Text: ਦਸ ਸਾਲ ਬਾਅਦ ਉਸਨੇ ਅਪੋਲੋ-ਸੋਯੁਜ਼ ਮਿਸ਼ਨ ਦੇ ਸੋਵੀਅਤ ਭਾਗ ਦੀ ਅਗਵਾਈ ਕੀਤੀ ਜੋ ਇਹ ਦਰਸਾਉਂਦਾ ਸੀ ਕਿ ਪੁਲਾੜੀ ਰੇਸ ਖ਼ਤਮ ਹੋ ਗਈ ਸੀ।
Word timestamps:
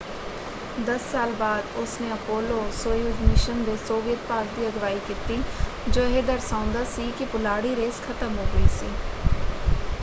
ਦਸ 0.77 1.01
ਸਾਲ 1.11 1.33
ਬਾਅਦ 1.33 1.75
ਉਸਨੇ 1.75 2.11
ਅਪੋਲੋ-ਸੋਯੁਜ਼ 2.13 3.21
ਮਿਸ਼ਨ 3.21 3.63
ਦੇ 3.63 3.75
ਸੋਵੀਅਤ 3.79 4.19
ਭਾਗ 4.29 4.45
ਦੀ 4.55 4.67
ਅਗਵਾਈ 4.67 4.99
ਕੀਤੀ 5.07 5.39
ਜੋ 5.89 6.01
ਇਹ 6.03 6.21
ਦਰਸਾਉਂਦਾ 6.23 6.83
ਸੀ 6.95 7.11
ਕਿ 7.19 7.25
ਪੁਲਾੜੀ 7.27 7.75
ਰੇਸ 7.75 8.01
ਖ਼ਤਮ 8.03 8.37
ਹੋ 8.37 8.45
ਗਈ 8.51 8.67
ਸੀ। 8.71 8.89